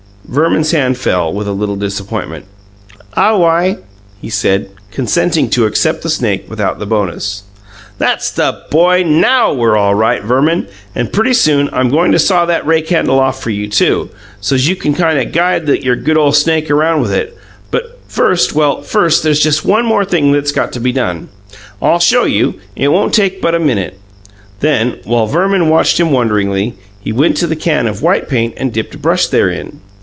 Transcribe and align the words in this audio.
Verman's 0.23 0.71
hand 0.71 0.97
fell, 0.97 1.33
with 1.33 1.45
a 1.45 1.51
little 1.51 1.75
disappointment. 1.75 2.45
"Aw 3.17 3.31
wi," 3.31 3.77
he 4.21 4.29
said, 4.29 4.69
consenting 4.89 5.49
to 5.49 5.65
accept 5.65 6.03
the 6.03 6.09
snake 6.09 6.45
without 6.49 6.79
the 6.79 6.85
bonus. 6.85 7.43
"That's 7.97 8.31
the 8.31 8.63
boy! 8.71 9.03
NOW 9.05 9.53
we're 9.53 9.75
all 9.75 9.93
right, 9.95 10.23
Verman; 10.23 10.67
and 10.95 11.11
pretty 11.11 11.33
soon 11.33 11.69
I'm 11.73 11.89
goin' 11.89 12.13
to 12.13 12.19
saw 12.19 12.45
that 12.45 12.65
rake 12.65 12.87
handle 12.87 13.19
off 13.19 13.41
for 13.43 13.49
you, 13.49 13.67
too; 13.67 14.09
so's 14.39 14.69
you 14.69 14.77
can 14.77 14.93
kind 14.93 15.19
o' 15.19 15.29
guide 15.29 15.67
your 15.67 15.97
good 15.97 16.17
ole 16.17 16.31
snake 16.31 16.71
around 16.71 17.01
with 17.01 17.11
it; 17.11 17.35
but 17.69 17.99
first 18.07 18.53
well, 18.55 18.83
first 18.83 19.23
there's 19.23 19.41
just 19.41 19.65
one 19.65 19.85
more 19.85 20.05
thing's 20.05 20.53
got 20.53 20.71
to 20.73 20.79
be 20.79 20.93
done. 20.93 21.27
I'll 21.81 21.99
show 21.99 22.23
you 22.23 22.53
it 22.73 22.87
won't 22.87 23.13
take 23.13 23.41
but 23.41 23.55
a 23.55 23.59
minute." 23.59 23.99
Then, 24.61 24.99
while 25.03 25.27
Verman 25.27 25.67
watched 25.67 25.99
him 25.99 26.11
wonderingly, 26.11 26.75
he 27.01 27.11
went 27.11 27.35
to 27.37 27.47
the 27.47 27.55
can 27.57 27.85
of 27.85 28.01
white 28.01 28.29
paint 28.29 28.53
and 28.55 28.71
dipped 28.71 28.95
a 28.95 28.97
brush 28.97 29.27
therein. 29.27 29.81